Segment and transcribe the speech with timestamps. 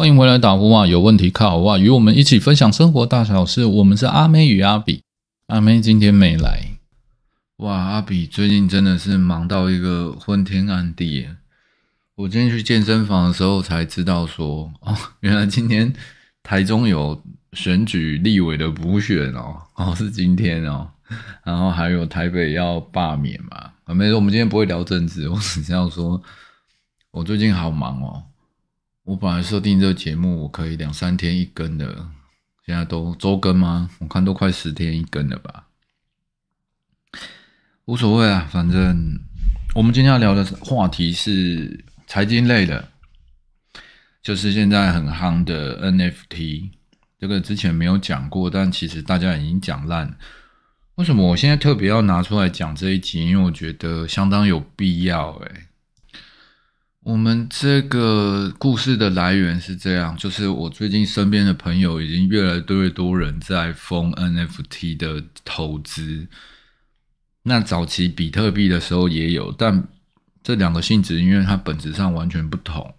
[0.00, 0.86] 欢迎回来打呼啊！
[0.86, 3.64] 有问题靠哇，与我们一起分享生活大小事。
[3.64, 5.02] 我们是阿妹与阿比，
[5.48, 6.78] 阿妹今天没来。
[7.56, 11.26] 哇，阿比最近真的是忙到一个昏天暗地。
[12.14, 15.92] 我今天去健身房的时候才知道说，哦，原来今天
[16.44, 17.20] 台中有
[17.54, 20.88] 选举立委的补选哦，哦是今天哦，
[21.42, 23.72] 然后还有台北要罢免嘛。
[23.82, 26.22] 啊，没事，我们今天不会聊政治，我只是要说，
[27.10, 28.22] 我最近好忙哦。
[29.08, 32.10] 我本来设定这个节目，我可以两三天一更的，
[32.66, 33.88] 现在都周更吗？
[34.00, 35.64] 我看都快十天一更了吧。
[37.86, 39.18] 无所谓啊，反正
[39.74, 42.86] 我们今天要聊的话题是财经类的，
[44.22, 46.72] 就是现在很夯的 NFT。
[47.18, 50.18] 这个之前没有讲过，但其实大家已经讲烂。
[50.96, 53.26] 为什么我现在特别要拿出来讲这一集？
[53.26, 55.62] 因为我觉得相当有必要，诶
[57.04, 66.26] 我们这个故事的来源是这样，就是我最近身边的朋友已经越来越多人在封 NFT 的投资。
[67.44, 69.88] 那早期比特币的时候也有，但
[70.42, 72.94] 这两个性质因为它本质上完全不同。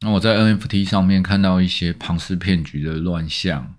[0.00, 3.76] 那我在 NFT 上面看到一些庞氏骗局的乱象。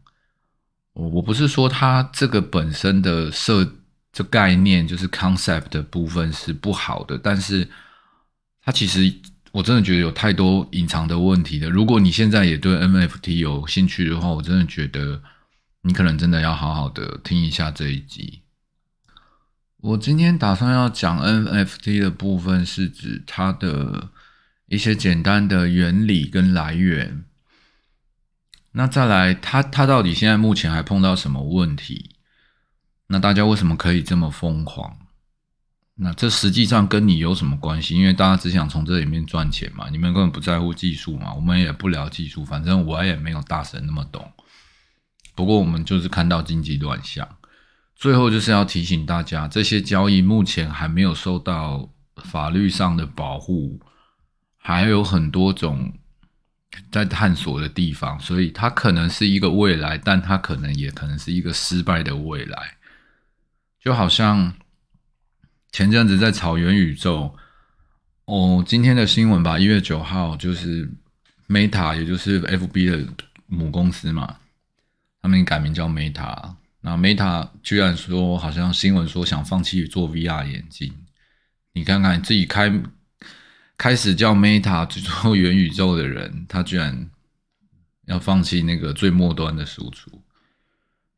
[0.94, 3.74] 我我不是说它这个本身的设
[4.14, 7.68] 这概念就是 concept 的部分是不好的，但是。
[8.64, 9.14] 它其实
[9.52, 11.70] 我真的觉得有太多隐藏的问题了。
[11.70, 15.22] 如果你现在也对 NFT 有兴趣的话，我真的觉得
[15.82, 18.42] 你可能真的要好好的听一下这一集。
[19.78, 24.10] 我今天打算要讲 NFT 的部分，是指它的
[24.68, 27.24] 一些简单的原理跟来源。
[28.74, 32.12] 那再来，它它到底现在目前还碰到什么问题？
[33.08, 35.09] 那大家为什么可以这么疯狂？
[36.02, 37.94] 那这实际上跟你有什么关系？
[37.94, 41.34] 因为大家只想从这里面赚钱嘛，你们根本不在乎技术嘛。
[41.34, 44.32] 我们也不聊技术，反正我也没有大神那么懂。
[45.36, 47.28] 不过我们就是看到经济乱象，
[47.98, 51.90] 最后就是要提醒大家，这些交易目前还没有受到
[52.24, 53.82] 法律上的保护，
[54.58, 55.92] 还有很多种
[56.94, 62.78] 在探索的地方，所以它可能是一个未来，但它可能也可能是一个失败的未来，
[63.84, 64.54] 就好像。
[65.72, 67.34] 前阵子在炒元宇宙，
[68.26, 70.90] 哦，今天的新闻吧，一月九号就是
[71.48, 73.14] Meta，也就是 FB 的
[73.46, 74.38] 母公司嘛，
[75.22, 80.94] 他们改名叫 Meta，那 Meta 居然说好像新闻说想放弃做 VR 眼镜，
[81.74, 82.72] 你看看自己开
[83.78, 87.10] 开始叫 Meta 去做元宇宙的人，他居然
[88.08, 90.22] 要放弃那个最末端的输出。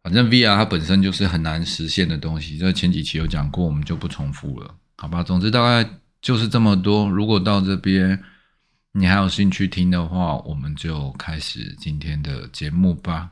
[0.03, 5.22] 反正 VR 它本身就是很难实现的东西，这前几期有讲过，我们就不重复了，好吧？
[5.22, 5.88] 总之大概
[6.22, 7.07] 就是这么多。
[7.07, 8.19] 如果到这边
[8.94, 13.29] 你还有兴趣听的话，我们就开始今天的节目吧。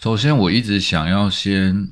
[0.00, 1.90] 首先，我一直想要先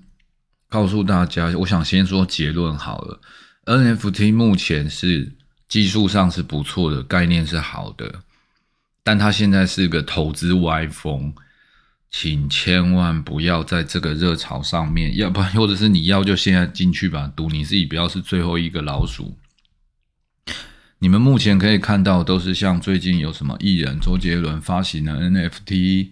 [0.68, 3.20] 告诉大家，我想先说结论好了。
[3.64, 5.32] NFT 目前是
[5.68, 8.22] 技术上是不错的，概念是好的，
[9.02, 11.34] 但它现在是个投资歪风。
[12.12, 19.36] 请千万不要在这个热潮上面，要不然 或者是你要就现在进去吧，赌你自己不要是最后一个老鼠。
[20.98, 26.10] 你们目前可以看到，都是像最近有什么艺人周杰伦发行的 NFT，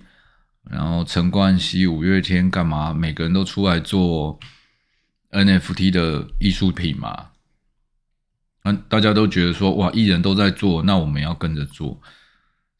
[0.68, 4.40] 然后陈冠希、五月天干嘛，每个人都出来做
[5.30, 7.26] NFT 的艺术品嘛。
[8.64, 12.00] 那大家都觉得说，哇，艺人都在做，那我们要跟着做。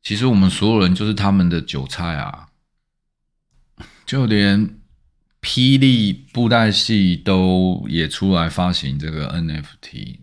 [0.03, 2.49] 其实我们所有人就是他们的韭菜啊。
[4.11, 4.69] 就连
[5.41, 10.17] 霹雳布袋戏都也出来发行这个 NFT，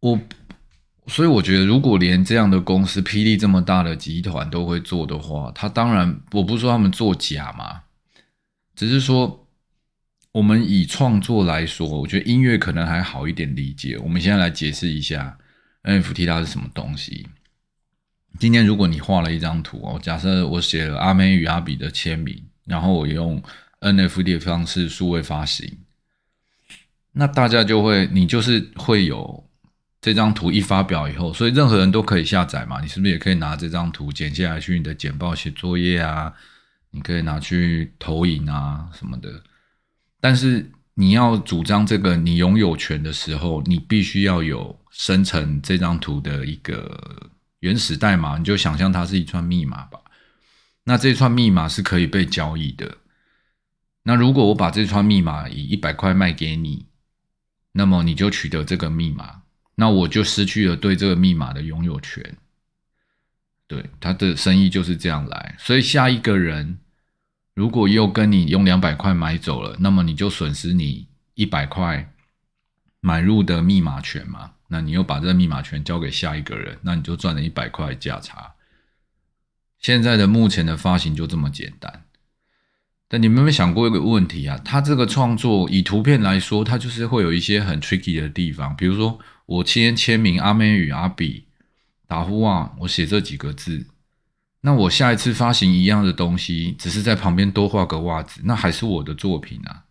[0.00, 0.18] 我
[1.06, 7.82] 所以我觉得，如果连这样的公司，霹雳这么大的集团都会做的话，他当然我不是说他们作假嘛，
[8.74, 9.46] 只是说
[10.32, 13.96] 我们以创作来说，我觉得音乐可能还好一点理解。
[13.98, 15.38] 我们现在来解释一下
[15.84, 17.24] NFT 它是什么东西。
[18.38, 23.40] 今天如果你画了一张图哦，假设我写了阿美与阿比的签名，然后我用
[23.80, 25.78] NFT 的方式数位发行，
[27.12, 29.48] 那大家就会，你就是会有
[30.00, 36.32] 这张图一发表以后，所以任何人都可以下载嘛，你是不是也可以拿这张图剪下来去你的简报写作业啊？
[36.90, 39.42] 你可以拿去投影啊什么的。
[40.20, 47.30] 但是你要主张这个你拥有权的时候，你必须要有生成这张图的一个。
[47.62, 50.00] 原始代码，你就想象它是一串密码吧。
[50.82, 52.98] 那这串密码是可以被交易的。
[54.02, 56.86] 那如果我把这串密码以一百块卖给你，
[57.70, 59.42] 那么你就取得这个密码，
[59.76, 62.36] 那我就失去了对这个密码的拥有权。
[63.68, 66.80] 对，他的生意就是这样来，所以下一个人
[67.54, 72.12] 如果又跟你用两百块买走了，那么你就损失你一百块
[72.98, 74.54] 买入的密码权嘛。
[74.72, 78.54] 那你又把这个密码权交给下一个人，那你就赚了一百块价差。
[79.78, 82.04] 现在的目前的发行就这么简单。
[83.06, 84.58] 但你们有没有想过一个问题啊？
[84.64, 88.74] 他这个创作以图片来说，它就是会有一些很 tricky 的地方。
[88.74, 91.44] 比如说，我签签名阿妹与阿比
[92.06, 93.86] 打呼啊，我写这几个字，
[94.62, 99.84] 那我下一次发行一样的东西，只是在旁边多画个袜子，那还是我的作品啊？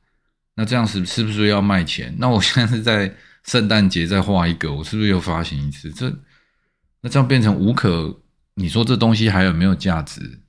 [0.55, 2.15] 那这样是是不是要卖钱？
[2.17, 5.91] 那我现在是在圣诞节再画一个，我是不是又发行一次？
[5.91, 6.09] 这
[7.01, 8.21] 那这样变成无可，
[8.55, 10.41] 你说这东西还有没有价值？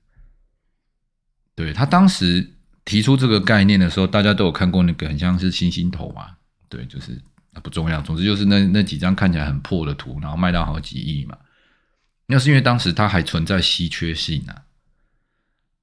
[1.54, 2.54] 对他当时。
[2.84, 6.30] 提出这个概念的时候，大家都有看过那个很像是星星头嘛？
[6.68, 7.16] 对，就是
[7.62, 8.02] 不重要。
[8.02, 11.38] 总之就是那那几张看起来很破的图，然后卖到好几亿嘛。
[12.26, 14.64] 那是因为当时它还存在稀缺性啊。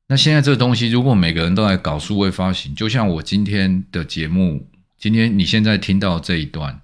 [0.07, 6.81] 那现在这个东西，如果每个人都来搞数位发行，就像我今天的节目，今天你现在听到这一段，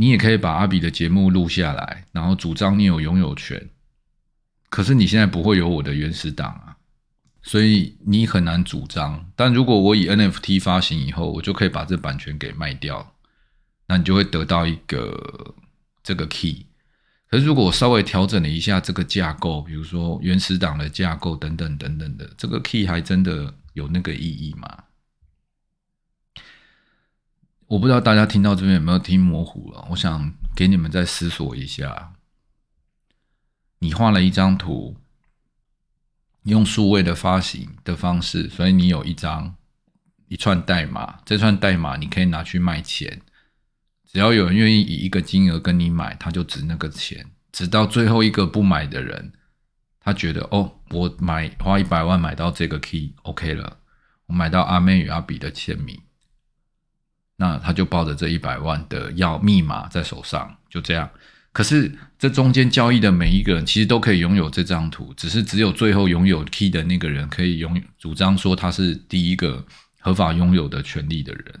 [0.00, 3.68] 你也可以把阿比的节目录下来，然后主张你有拥有权。
[4.70, 6.78] 可是你现在不会有我的原始档啊。
[7.42, 13.14] 所以你很难主张，但如果我以 NFT 发行以后，我就可以把这版权给卖掉，
[13.88, 15.54] 那你就会得到一个
[16.02, 16.64] 这个 key。
[17.30, 24.84] 可是如果我稍微调整了一下这个架构，比如说原始档的架构等等等等的，这个 key 还真的有那个意义吗？
[27.70, 29.86] 我不知道大家听到这边有没有听模糊了？
[29.90, 32.14] 我想给你们再思索一下，
[33.78, 34.96] 你画了一张图。
[36.44, 39.54] 用数位的发行的方式，所以你有一张
[40.26, 43.20] 一串代码，这串代码你可以拿去卖钱，
[44.04, 49.32] 只要有人愿意以一个金额跟你买，他就值那个钱，直到最后一个不买的人，
[50.00, 53.78] 他觉得哦，我买花一百万买到这个 key，OK 了，
[54.26, 56.00] 我买到阿妹与阿比的签名，
[57.40, 61.08] 那他就抱着这一百万的要密码在手上，就这样。
[61.52, 69.64] 可是这中间交易的每一个人，其实都可以拥有这张图，只是只有最后拥有 key 的那个人可以拥主张说他是第一个
[70.00, 71.60] 合法拥有的权利的人。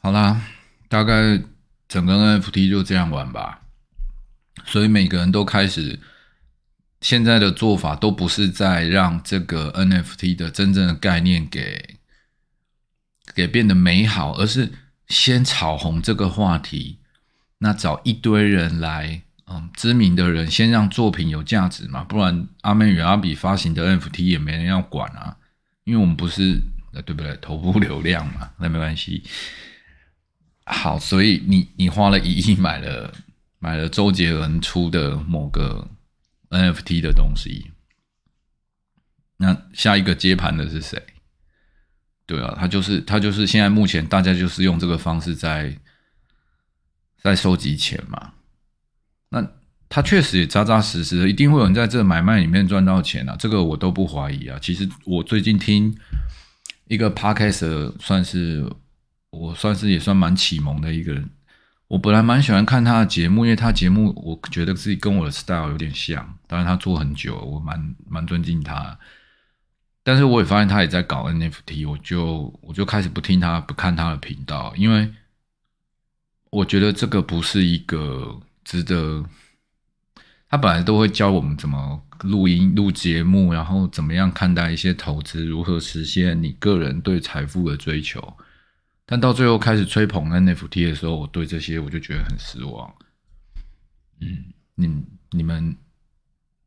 [0.00, 0.40] 好啦，
[0.88, 1.42] 大概
[1.88, 3.62] 整个 NFT 就这样玩吧。
[4.64, 5.98] 所以每个人都开始
[7.00, 11.97] 现在的做法都不是在让这个 NFT 的真正的概念给
[13.38, 14.72] 给变得美好，而是
[15.06, 16.98] 先炒红这个话题。
[17.58, 25.36] 那找一堆人来，嗯，知名的人先让作品有价值嘛，不然阿妹与阿比发行的 NFT 也没人要管啊，
[25.84, 26.60] 因为我们不是，
[27.06, 27.36] 对不对？
[27.36, 29.22] 头部流量嘛，那没关系。
[30.64, 33.14] 好，所以你你花了一亿买了
[33.60, 35.88] 买了周杰伦出的某个
[36.50, 37.70] NFT 的东西，
[39.36, 41.00] 那下一个接盘的是谁？
[42.28, 45.76] 对啊，他就是他就是现在目前大家就是用这个方式在。
[47.20, 48.30] 在收集钱嘛？
[49.30, 49.44] 那
[49.88, 53.34] 他确实也扎扎实实的，一定会有人在这买卖里面赚到钱啊！
[53.36, 54.56] 这个我都不怀疑啊。
[54.62, 55.92] 其实我最近听
[56.86, 58.64] 一个 podcast，算是
[59.30, 61.28] 我算是也算蛮启蒙的一个人。
[61.88, 66.38] 我本来蛮喜欢看他的节目，因为他节目我觉得自己跟我的 style 有点像。
[66.46, 68.96] 当然他做很久，我蛮蛮尊敬他。
[70.08, 75.12] 但是我也发现他也在搞 NFT，我就我就开始不听他，不看他的频道，因为。
[76.50, 79.22] 我觉得这个不是一个值得。
[80.48, 88.32] 他本来都会教我们怎么录音、录节目，然后怎么样看待一些投资，如何实现你个人对财富的追求。
[89.04, 92.94] 但到最后开始吹捧 NFT 的时候，我对这些我就觉得很失望。
[94.22, 95.76] 嗯，你你们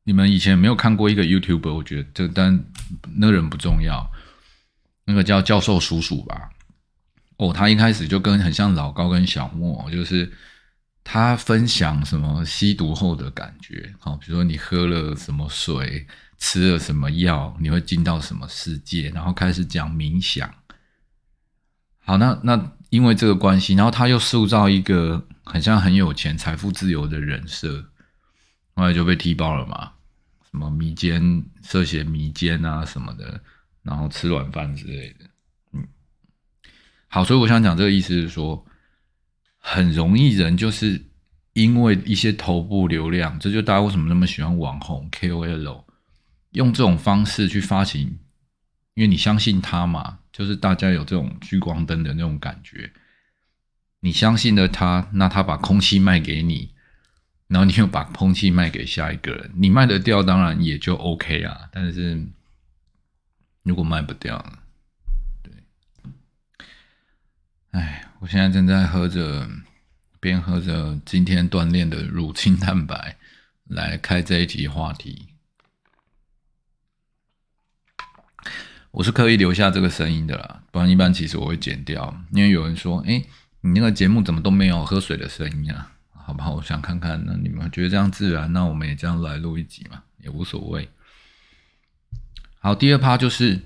[0.03, 1.73] 你们以前没有看过一个 YouTuber？
[1.73, 2.63] 我觉得这但
[3.15, 4.09] 那个人不重要，
[5.05, 6.49] 那个叫教授叔叔吧。
[7.37, 10.31] 哦，他一开始就跟很像老高跟小莫，就是
[11.03, 16.05] 他分享什么吸毒后的感觉，好，比如说你喝了什么水，
[16.37, 20.53] 吃了什么药，你会进到什么世界，然后开始讲冥想。
[22.03, 27.90] 好，那那因为这个关系，然后他又塑造一个很像很有钱、财富自由的人设，
[28.81, 29.91] 后来就被踢爆了嘛，
[30.49, 31.21] 什么迷奸、
[31.61, 33.39] 涉嫌迷奸啊什么的，
[33.83, 35.25] 然后吃软饭之类的。
[35.71, 35.87] 嗯。
[37.07, 38.65] 好，所以我想讲这个意思是说，
[39.59, 40.99] 很容易人就是
[41.53, 45.83] 因为一些头部流量，这就大家为什么那么喜欢网红 KOL，
[46.53, 48.17] 用这种方式去发行，
[48.95, 52.91] 因为你相信他嘛，就是大家有这种聚光灯的那种感觉，
[53.99, 56.73] 你相信了他，那他把空气卖给你，
[57.51, 61.69] 然后你又把空气卖给下一个人，你卖得掉当然也就 OK 啊。
[61.73, 62.25] 但是
[63.63, 64.41] 如果卖不掉，
[65.43, 65.51] 对，
[67.71, 69.49] 哎，我现在正在喝着，
[70.21, 73.17] 边喝着今天锻炼的乳清蛋白，
[73.65, 75.27] 来开这一题话题。
[78.91, 83.21] 我是刻意留下这个声音的啦，不然一般其实我会剪掉，因为有人说，哎，
[83.59, 85.91] 你那个节目怎么都没有喝水的声音啊？
[86.31, 86.53] 好不好？
[86.55, 90.89] 我想看看，那你们觉得这样自然，那我们也这样来录一集嘛，也无所谓。
[92.59, 93.59] 好，第二趴就是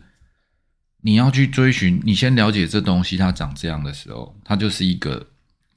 [1.02, 5.28] 你要去追寻，你先了解这东西它长这样的时候，它就是一个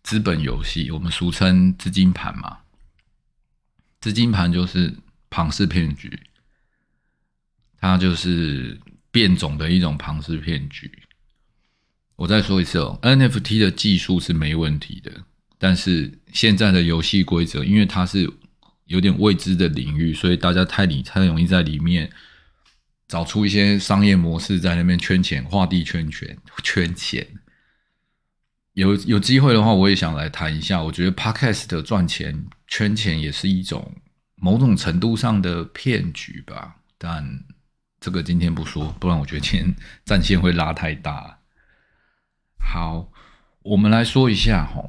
[0.03, 2.57] 资本游戏，我们俗称资金盘嘛。
[4.01, 4.97] 资金盘就是
[5.29, 6.19] 庞氏骗局，
[7.77, 8.81] 它就是
[9.11, 10.91] 变种的一种庞氏骗局。
[12.17, 15.13] 我再说一次哦，NFT 的技术是没问题的。
[15.59, 18.31] 但是现在的游戏规则，因为它是
[18.85, 22.11] 有点未知的领域，所以大家太理太容易在里面
[23.09, 27.27] 找出一些商业模式，在那边圈钱、画地圈圈、圈钱。
[28.75, 30.81] 有有机会的话，我也想来谈一下。
[30.81, 33.93] 我觉得 Podcast 赚钱圈钱也是一种
[34.37, 36.77] 某种程度上的骗局吧。
[36.97, 37.45] 但
[38.01, 39.75] 这个今天不说，不然我觉得今天
[40.05, 41.41] 战线会拉太大。
[42.61, 43.11] 好，
[43.63, 44.89] 我们来说一下哈。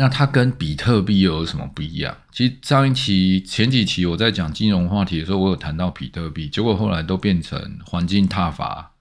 [0.00, 2.16] 那它跟比特币又有什么不一样？
[2.30, 8.92] 其实上一期、前几期我在讲金融话题的时候，我有谈到比特币，结果后来都变成环境踏伐，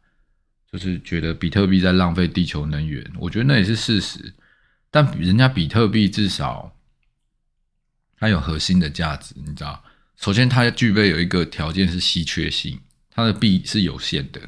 [0.72, 3.06] 就是觉得比特币在浪费地球能源。
[3.20, 4.34] 我觉得那也是事实，
[4.90, 6.76] 但人家比特币至少
[8.18, 9.84] 它有核心的价值，你知道？
[10.16, 12.80] 首先，它具备有一个条件是稀缺性，
[13.12, 14.42] 它的币是有限的，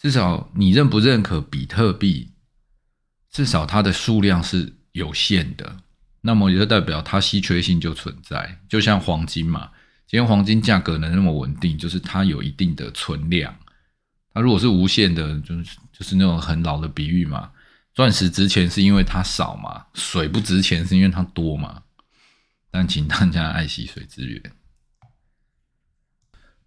[0.00, 2.30] 至少你认不认可比特币？
[3.32, 4.74] 至少它的数量是。
[4.96, 5.76] 有限的，
[6.22, 9.70] 那么也就代表它稀缺性就存在，就像黄金嘛。
[10.06, 13.54] 今天黄金价格能那么稳定，就是它有一定的存量。
[14.32, 17.50] 它如果是无限的，就是就是那种很老的比喻嘛。
[17.92, 21.82] 钻石值钱是因为它少嘛，水不值钱是因为它多嘛。
[22.70, 24.42] 但请大家爱惜水资源。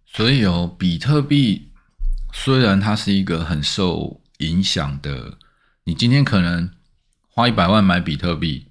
[0.06, 1.72] 所以哦，比特币
[2.32, 5.36] 虽然它是一个很受影响的，
[5.82, 6.70] 你今天可能。
[7.32, 8.66] 花一百万买比特币，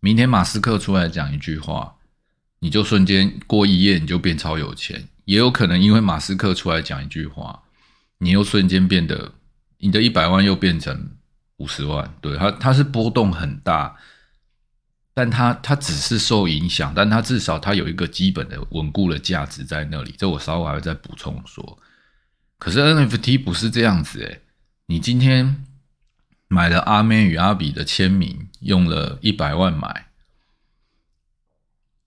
[0.00, 1.96] 明天马斯克出来讲一句话，
[2.60, 5.08] 你就瞬间过一夜你就变超有钱。
[5.26, 7.62] 也有可能因为马斯克出来讲一句话，
[8.18, 9.32] 你又瞬间变得
[9.78, 11.10] 你的一百万又变成
[11.58, 12.14] 五十万。
[12.22, 13.94] 对它，它是波动很大，
[15.12, 20.14] 但它它只是受影响，但它至少它有一个基本的稳固的价值在那里。
[20.16, 21.78] 这我稍后还会再补充说。
[22.58, 24.40] 可是 NFT 不是这样子诶，
[24.86, 25.64] 你今天。
[26.48, 30.06] 买了阿妹与阿比的签名，用了一百万买。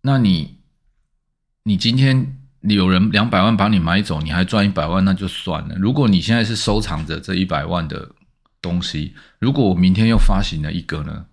[0.01, 0.59] 那你，
[1.63, 5.75] 你今天有人两百万把你买走，你还赚一百万，那就算了。
[5.75, 8.11] 如果你现在是收藏着这一百万的
[8.61, 11.25] 东西，如果我明天又发行了一个呢？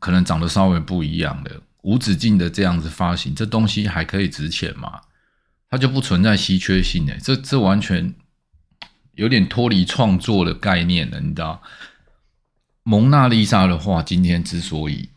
[0.00, 5.00] 可能长得稍微不一样的，无止境的这样子发行，这东西还可以值钱吗？
[5.70, 8.14] 它就不存在稀缺性诶，这这完全。
[9.14, 11.62] 有点脱离创作的概念了，你知道？
[12.82, 15.10] 蒙娜丽莎的画今天之所以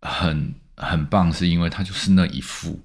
[0.00, 2.80] 很很棒，是因为它就是那一幅，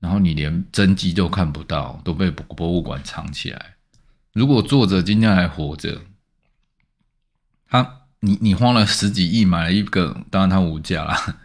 [0.00, 3.74] 然后你连真迹都看不到，都被博物馆藏起来。
[4.32, 6.00] 如果作者今天还活着，
[7.68, 11.36] 他你你花了十几亿买了一个，当然他无价了，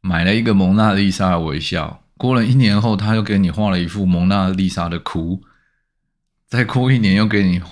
[0.00, 5.42] 买了一个蒙娜丽莎的微笑，过了一年后，他又给你画了一幅蒙娜丽莎的哭。
[6.50, 7.62] 再哭一年，又给你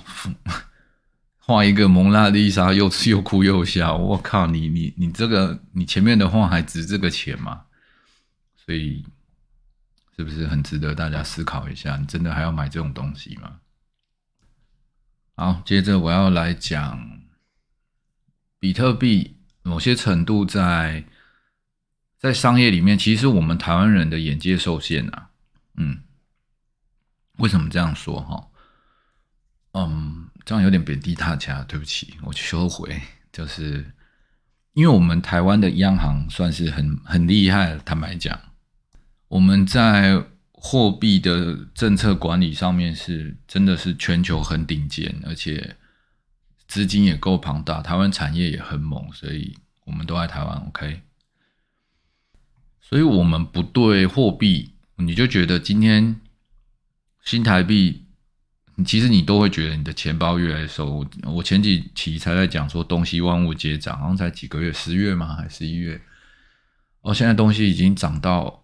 [1.37, 3.97] 画一个蒙娜丽莎，又又哭又笑。
[3.97, 7.65] 我靠，你你你这个，你前面的画还值这个钱吗？
[8.55, 9.05] 所以
[10.15, 11.97] 是不是很值得大家思考一下？
[11.97, 13.59] 你真的还要买这种东西吗？
[15.35, 17.19] 好，接着我要来讲
[18.59, 21.03] 比特币，某些程度在
[22.17, 25.31] 在商业里面，其实我们台湾人的眼界受限啊。
[25.75, 26.01] 嗯，
[27.39, 28.21] 为什么这样说？
[28.21, 28.45] 哈。
[29.73, 32.99] 嗯，这样有点贬低大家，对不起，我去收回。
[33.31, 33.85] 就是
[34.73, 38.37] 因为我们台湾的央行算是很很厉害，坦白讲，
[39.27, 45.75] 我们在货币的政策管理上面是真的是全球很顶尖，而且
[46.67, 50.57] 资金也够庞大，台湾产业也很猛，所以我们都在台湾。
[50.69, 51.03] OK，
[52.81, 56.19] 所以我们不对货币，你就觉得今天
[57.23, 58.07] 新台币。
[58.85, 61.05] 其实你都会觉得你的钱包越来越瘦。
[61.23, 65.35] 我前几期才在讲说东西万物皆涨，好像才几个月，十月吗？
[65.35, 66.01] 还是十一月？
[67.01, 68.63] 哦，现在东西已经涨到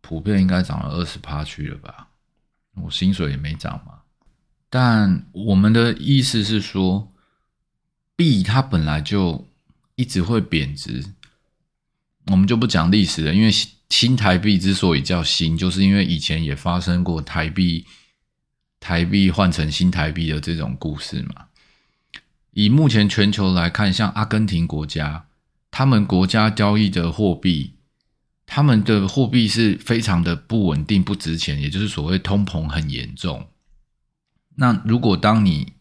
[0.00, 2.08] 普遍应该涨了二十趴去了吧？
[2.74, 4.00] 我薪水也没涨嘛。
[4.68, 7.12] 但我们的意思是说，
[8.16, 9.48] 币它本来就
[9.96, 11.04] 一直会贬值。
[12.26, 13.50] 我们就不讲历史了，因为
[13.88, 17.84] 新台币之所以叫新，就是因为以前也发生过台币
[18.80, 21.44] 台币换成新台币的这种故事嘛。
[22.52, 25.26] 以目前全球来看，像阿根廷国家，
[25.70, 27.74] 他们国家交易的货币，
[28.44, 33.46] 他们的货币是非常的不稳定、不值钱，也就是所谓通膨很严重。
[34.56, 35.74] 那如果当你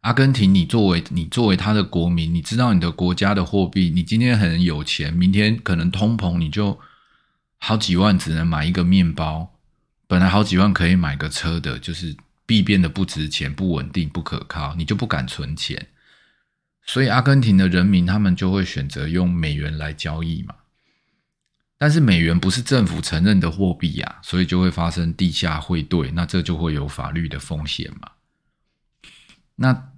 [0.00, 6.78] 阿根廷，你作为你作为他的国民，你知道你的国家的货币，你今天很有钱，明天可能通膨，你就
[7.58, 9.54] 好几万只能买一个面包，
[10.08, 15.88] 本来好几万可以买个车的，就是币变得不值钱、不稳定、不可靠，你就不敢存钱。
[16.84, 20.54] 所以阿根廷的人民他们就会选择用美元来交易嘛，
[21.76, 28.12] 但是美元不是政府承认的货币呀，所以就会发生地下汇兑，那这就会有法律的风险嘛。
[29.56, 29.90] 那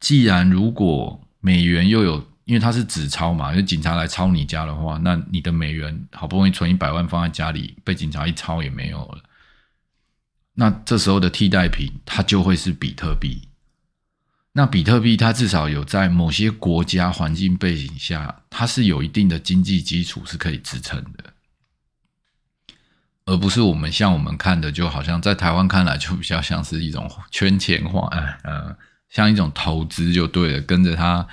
[0.00, 9.22] 既然如果美元又有，因为它是纸钞嘛，就警察来抄你家的话，那你的美元好不容易存一百万放在家里，被警察一抄也没有了，
[10.60, 13.46] 那这时候的替代品它就会是比特币。
[14.54, 21.32] 那比特币它至少有在某些国家环境背景下，它是有一定的经济基础是可以支撑的，
[23.26, 28.76] 而不是我们像我们看的，就好像在台湾看来就比较像是一种圈钱化，哎呃，
[29.08, 31.24] 像一种投资就对了，跟着它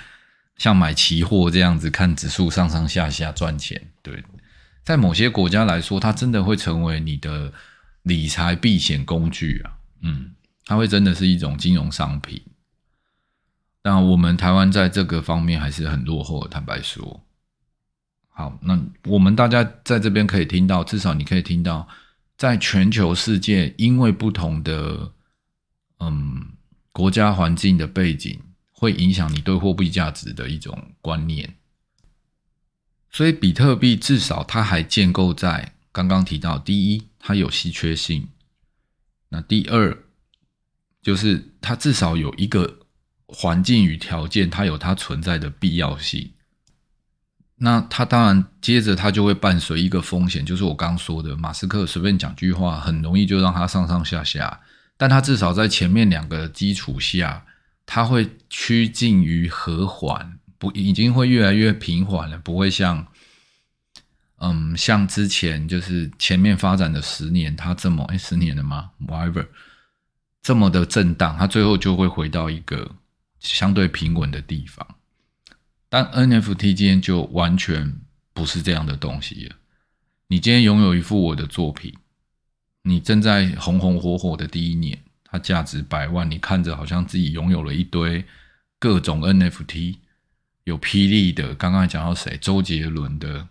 [0.58, 3.90] 像买期货这样子看指数上上下下赚钱。
[4.04, 4.24] 对，
[4.84, 7.52] 在某些国家来说，它真的会成为你的
[8.06, 12.42] 理财避险工具啊，嗯，它会真的是一种金融商品。
[13.84, 17.24] 那我们台湾在这个方面还是很落后的，坦白说。
[18.30, 21.88] 好，那我们大家在这边可以听到，至少你可以听到，
[22.38, 25.14] 在全球世界，因为不同的
[26.00, 26.50] 嗯
[26.92, 28.40] 国家环境的背景，
[28.72, 31.56] 会影响你对货币价值的一种观念。
[33.10, 38.28] 所以，比特币至少它还建构在刚刚提到，第一，它有稀缺性；
[39.30, 39.98] 那第二，
[41.02, 42.80] 就是它至少有一个。
[43.28, 46.34] 环境与条件，它有它存在的必要性。
[47.56, 54.62] 那它当然接着它就会伴随一个风险，就是我刚说的，马斯克随便讲句话，很容易就让它上上下下。
[54.96, 57.44] 但它至少在前面两个基础下，
[57.88, 63.08] 它会趋近于和缓，不已经会越来越平缓了，不会像，
[64.38, 69.48] 嗯，像之前就是前面发展的十年，它这么哎十年了吗？Whatever，
[70.42, 72.96] 这么的震荡，它最后就会回到一个。
[73.38, 74.96] 相对平稳的地方，
[75.88, 77.94] 但 NFT 今天就完全
[78.34, 79.56] 不是这样的东西了。
[80.30, 81.94] 你今天拥有一幅我的作品，
[82.82, 88.26] 你正在红红火火的第一年，它价值百万，你看着好像自己拥有了一堆
[88.80, 89.98] 各种 NFT，
[90.64, 93.48] 有霹雳的，刚刚讲到谁，周杰伦的，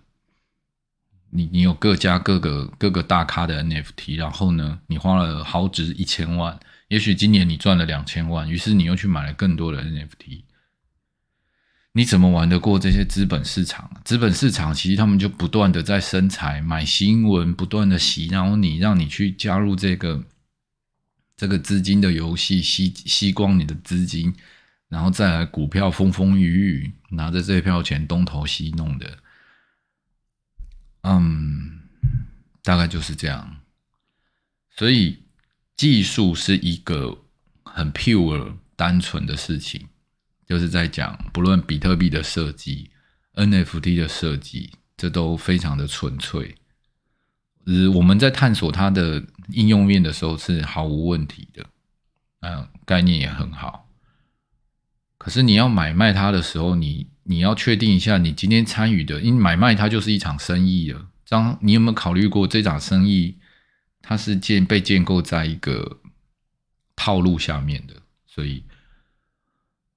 [1.37, 6.59] 你你有各家各个各个大咖的 NFT，然后呢，你花了好值一千万。
[6.87, 10.45] 也许今年你赚了两千万，于是你又去买了更多的 NFT，
[11.95, 13.91] 你怎么玩得过这些资本市场？
[14.05, 20.23] 资本市场其实他们就不断的在生财、买新闻，不断的洗，然后你让你去加入这个
[21.37, 24.33] 这个资金的游戏，吸吸光你的资金，
[24.89, 29.19] 然后再来股票风风雨雨，拿着这票钱东投西弄的，
[31.05, 31.81] 嗯，
[32.63, 33.61] 大概就是这样，
[34.71, 35.21] 所以。
[35.77, 37.25] 技术是一个
[37.65, 39.89] 很 pure 单纯的事情，
[40.47, 42.93] 就是在讲不论比特币的设计、
[43.35, 46.55] NFT 的设计，这都非常的纯粹。
[47.67, 51.67] 呃，我们在探索它的应用面的时候是毫无问题的，
[52.43, 53.91] 嗯，概念也很好。
[55.19, 61.09] 可是你要买卖它的时候，你你要确定一下，你今天参与的，因为买卖它就是一场生意了。
[61.25, 63.39] 张，你有没有考虑过这场生意？
[64.03, 66.01] 它是建被建构在一个
[66.95, 67.95] 套路下面的，
[68.27, 68.63] 所以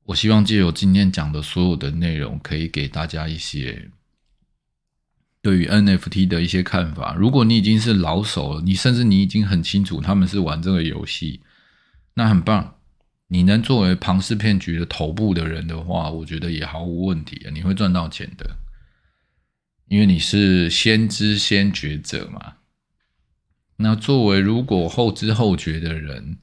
[0.06, 3.92] 我希望借由今天讲的所有的内容，可以给大家一些
[5.42, 7.14] 对于 NFT 的一些看法。
[7.16, 11.42] 如果你已经是老手了，你甚至你已经很清楚他们是玩这个游戏，
[12.14, 12.77] 那很棒。
[13.28, 18.58] 你能作为庞氏骗局的头部的人的话，我觉得也毫无问题啊，你会赚到钱的，
[19.88, 22.54] 因为你是先知先觉者嘛。
[23.78, 26.38] 那作为如果后知后觉的人，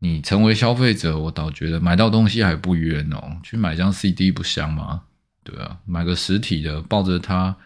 [0.00, 3.40] 你成为消费者，我倒觉得买到东西还不冤哦。
[3.42, 5.04] 去买张 CD 不香吗？
[5.42, 7.56] 对啊，买个实体的，抱着它，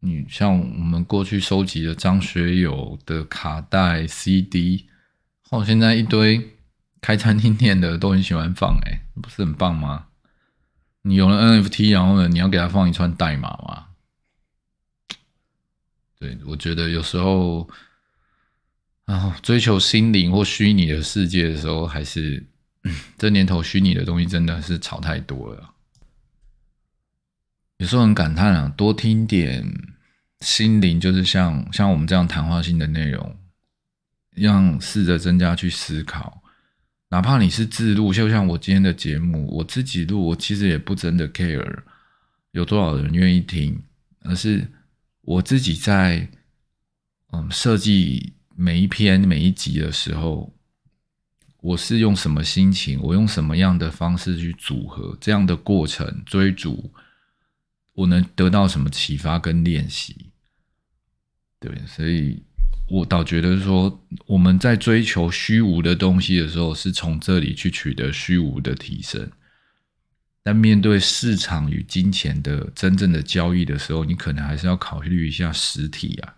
[0.00, 4.86] 你像我们过去收集的张学友的卡带、CD，
[5.48, 6.57] 或，现在一堆
[7.00, 10.06] 开餐厅店的都很喜欢放，哎，不是很棒吗？
[11.02, 13.86] 你有了 NFT，然后呢，你要给他放一串代码吗？
[16.18, 17.68] 对，我觉得有时候，
[19.04, 22.44] 啊，追求心灵或虚拟的世界的时候，还是
[23.16, 25.74] 这年头虚拟的东西真的是炒太多了。
[27.78, 29.64] 有时候很感叹啊，多听点
[30.40, 33.38] 心灵，就是像像我们这样谈话性的内容，
[34.32, 36.37] 让试着增加去思考。
[37.10, 41.82] 哪怕你是自录，就像我今天的节目，我自己录，我其实也不真的 care
[42.50, 43.82] 有多少人愿意听，
[44.20, 44.66] 而是
[45.22, 46.28] 我自己在
[47.32, 50.52] 嗯设计每一篇每一集的时候，
[51.60, 56.92] 我是用什么心情，我用什么样的方式去组合这样的过程追逐。
[57.94, 60.30] 我能得到什么启发跟练习？
[61.58, 62.40] 对，所以
[62.88, 69.30] 我倒觉得说，我们在追求虚无的东西的时候，是从这里去取得虚无的提升。
[70.42, 76.34] 但面对市场与金钱的真正的交易的时候，你可能还是要考虑一下实体啊。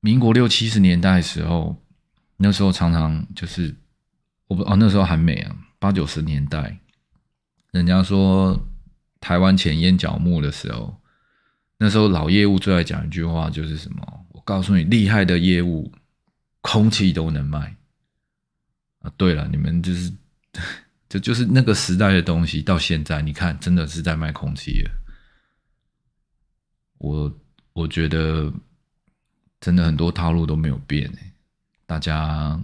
[0.00, 1.82] 民国六七十年代的时候，
[2.36, 3.74] 那时候常常就是
[4.48, 6.78] 我不哦，那时候还没啊，八九十年代，
[7.72, 8.68] 人家说。
[9.18, 11.00] 台湾前烟角木的时候，
[11.78, 14.25] 那时候老业务最爱讲一句话，就是什么？
[14.46, 15.92] 告诉你，厉害的业务，
[16.60, 17.76] 空气都能卖
[19.00, 19.12] 啊！
[19.16, 20.12] 对了，你们就是，
[21.10, 22.62] 这就是那个时代的东西。
[22.62, 24.88] 到现在，你看，真的是在卖空气。
[26.98, 27.36] 我
[27.72, 28.52] 我觉得，
[29.60, 31.12] 真的很多套路都没有变。
[31.84, 32.58] 大家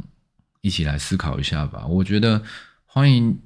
[0.61, 1.85] 一起来思考一下吧。
[1.87, 2.41] 我觉得，
[2.87, 3.37] 欢迎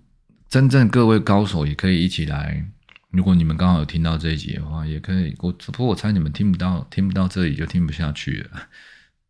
[0.50, 2.70] 真正各位高手也可以一起来。
[3.10, 5.34] 如果你们刚好有听到这一集的话，也可以。
[5.38, 8.68] 我不过我猜你们听不到，听不到这里就听不下去了。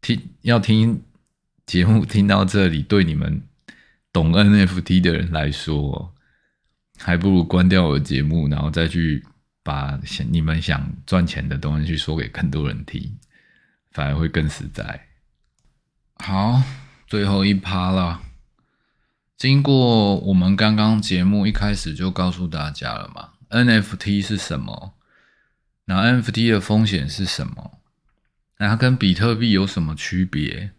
[0.00, 1.02] 听要听
[1.66, 3.42] 节目听到这里，对你们
[4.12, 6.14] 懂 NFT 的人来说，
[6.98, 9.24] 还不如关掉我的节目，然后再去
[9.62, 13.18] 把想你们想赚钱的东西去说给更多人听，
[13.90, 15.08] 反而会更实在。
[16.16, 16.62] 好，
[17.06, 18.22] 最后一趴了。
[19.36, 23.32] 经过我们刚刚节目一开始就告诉大家了嘛。
[23.50, 24.94] NFT 是什么？
[25.84, 27.78] 那 NFT 的风险是什么？
[28.58, 30.70] 那它跟比特币有什么区别？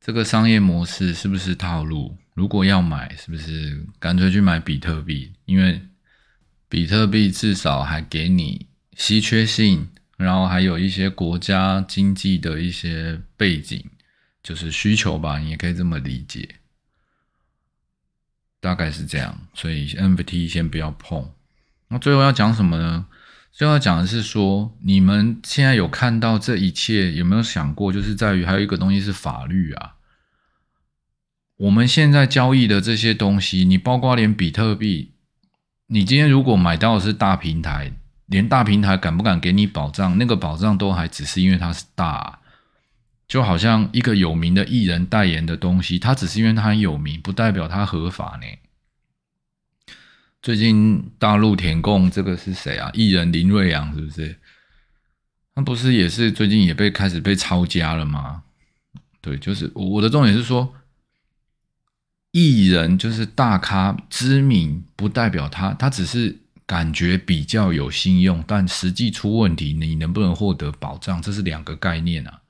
[0.00, 2.16] 这个商业模式是不是套路？
[2.34, 5.32] 如果要买，是不是干脆去买比特币？
[5.44, 5.80] 因为
[6.68, 13.84] 比特币至少还给你稀缺性，然后还有一些国家经济的一些背景，
[14.42, 16.56] 就是需求吧，你也可以这么理解。
[18.60, 21.33] 大概是这样，所以 NFT 先不要碰。
[21.94, 23.06] 那最后要讲什么呢？
[23.52, 29.92] 最后要讲的是说，你们现在有看到这一切，有没有想过，就是在于还有一个东西是法律啊。
[31.58, 35.12] 我们现在交易的这些东西，你包括连比特币，
[35.86, 37.92] 你今天如果买到的是大平台，
[38.26, 40.18] 连大平台敢不敢给你保障？
[40.18, 42.40] 那个保障都还只是因为它是大，
[43.28, 48.46] 就好像一个有名的艺人代言的东西，它只是因为它很有名，不代表它合法呢。
[50.44, 52.90] 最近大陆填供这个是谁啊？
[52.92, 54.38] 艺人林瑞阳是不是？
[55.54, 58.42] 他不是也是最近也被开始被抄家了吗？
[59.22, 60.74] 对，就是我的重点是说，
[62.32, 71.22] 艺人就是大咖知名，不代表他他只是感觉比较有信用，但实际出问题，你能不能获得保障？
[71.22, 72.42] 这是两个概念啊。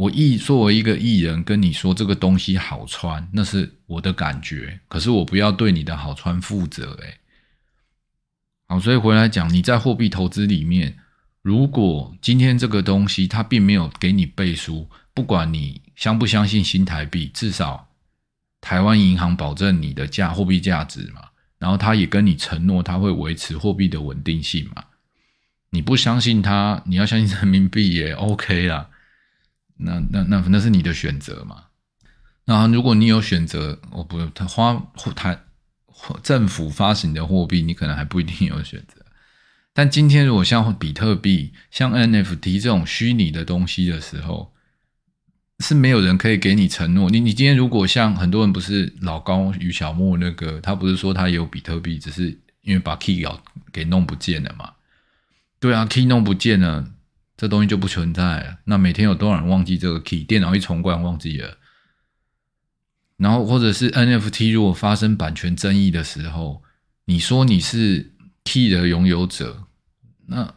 [0.00, 7.18] 我艺作为一个艺人跟你说这个东西好穿，那是我的感觉，可是我不要对你的好穿负责诶。
[8.66, 10.96] 好，所以回来讲，你在货币投资里面，
[11.42, 17.86] 如果今天这个东西它并没有给你背书，不管你相不相信新台币，至少
[18.62, 21.20] 台湾银行保证你的价货币价值嘛，
[21.58, 24.82] 然后他也跟你承诺他会维持货币的稳定性嘛。
[25.68, 28.88] 你不相信他，你要相信人民币也 OK 啦。
[29.82, 31.64] 那那那那是你的选择嘛？
[32.44, 34.82] 那如果你有选择，我不他花
[35.14, 35.38] 他
[36.22, 39.04] 政府发行的货币，你可能还不一定有选择。
[39.72, 44.52] 但今天如果像比特币、像 NFT 这种虚拟的东西的时候，
[45.60, 47.08] 是没有人可以给你承诺。
[47.08, 53.24] 你你今天如果像很多人不是老高与小莫那个，他不是说他有比特币，只是因为把 key
[53.72, 54.72] 给弄不见了嘛？
[55.60, 56.90] 对啊，key 弄不见了。
[57.40, 58.58] 这东西就不存在了。
[58.64, 60.22] 那每天有多少人忘记这个 key？
[60.24, 61.56] 电脑一重灌忘记了。
[63.16, 66.62] 然后或者是 NFT，如果发生版权争议的时候，
[67.06, 68.12] 你说你是
[68.44, 69.64] key 的拥有者，
[70.26, 70.54] 那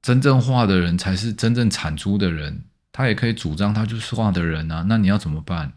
[0.00, 4.84] 真正画的人才是真正产出的人，他也可以主张他就是画的人啊。
[4.88, 5.72] 那你要怎么办？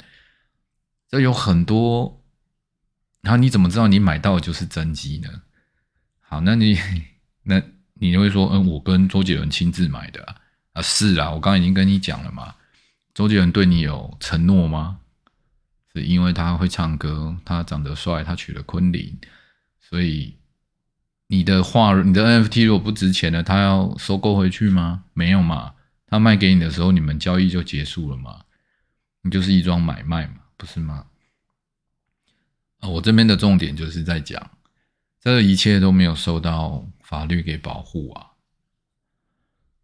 [1.10, 2.24] 这有很多，
[3.22, 5.42] 然后你怎么知道你买到的就是真机呢？
[6.20, 6.78] 好，那你
[7.42, 7.60] 那
[8.00, 10.36] 你就会说，嗯，我跟周杰伦亲自买的
[10.74, 10.82] 啊？
[10.82, 12.56] 是啊，我刚刚已经跟你讲了嘛。
[13.14, 15.00] 周杰伦对你有承诺吗？
[15.94, 19.18] 是因为他会唱歌，他长得帅，他娶了昆凌，
[19.80, 20.36] 所以
[21.28, 25.04] 你的画，你的 NFT 如果不值钱了，他要收购回去吗？
[25.14, 25.74] 没有嘛，
[26.08, 28.42] 他卖给你的时候，你们交易就结束了嘛，
[29.24, 31.06] 你就是一桩买卖嘛，不是吗？
[32.80, 34.52] 啊，我这边的重点就是在讲，
[35.20, 38.28] 这一切都没有受到法律给保护啊。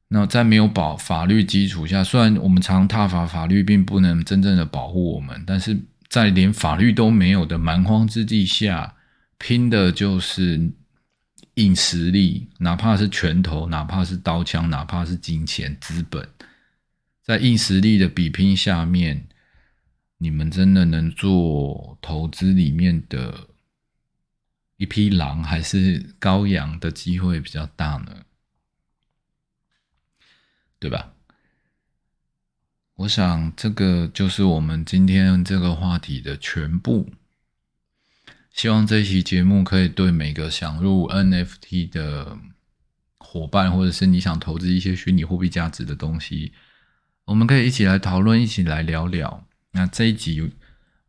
[0.10, 5.76] 那在没有保法律基础下，虽然我们常踏法法律并不能真正的保护我们，但是
[6.08, 8.96] 在连法律都没有的蛮荒之地下，
[9.40, 10.72] 拼的就是
[11.56, 16.30] 硬实力，哪怕是拳头，哪怕是刀枪，哪怕是金钱资本，
[17.24, 19.28] 在硬实力的比拼下面，
[20.20, 23.48] 你们真的能做投资里面的
[24.78, 28.26] 一匹狼还是羔羊的机会比较大呢？
[30.80, 31.14] 对吧？
[32.96, 37.12] 我想这个就是我们今天这个话题的全部。
[38.52, 42.38] 希望这期节目可以对每个想入 NFT 的
[43.18, 46.54] 伙伴，或者是你想投资一些虚拟货币价值的东西，
[47.26, 49.46] 我们可以一起来讨论，一起来聊聊。
[49.72, 50.54] 那这一集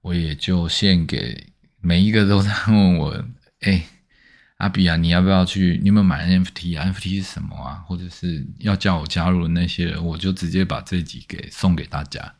[0.00, 3.24] 我也就献给每一个都在问我，
[3.60, 3.86] 哎。
[4.58, 5.78] 阿比啊，你要不要去？
[5.82, 7.74] 你有没有买 NFT？NFT 是什么啊？
[7.86, 12.34] 或者是要叫我加入的那些人，我就直接把这集给送给大家，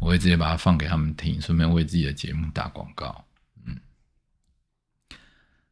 [0.00, 3.24] 我会直接把它放给他们听，顺便为自己的节目打广告。
[3.66, 3.76] 嗯，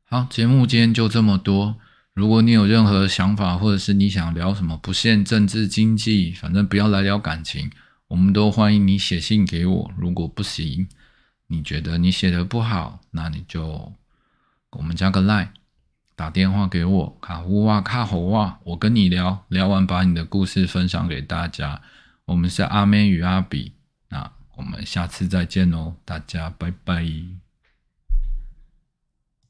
[0.07, 1.77] 好，节目今天就这么多。
[2.12, 7.70] 如果你有任何想法，或者是你想聊什么，不限政治经济，反正不要来聊感情，
[8.09, 9.92] 我们都欢迎你写信给我。
[9.96, 10.88] 如果不行，
[11.46, 13.92] 你觉得你写的不好，那你就
[14.72, 15.48] 我们加个 line。
[16.14, 21.83] 打电话给我，卡呼哇卡吼哇，我跟你聊聊完，把你的故事分享给大家。
[22.24, 23.74] 我们是阿妹与阿比，
[24.09, 27.46] 那我们下次再见哦，大家拜拜。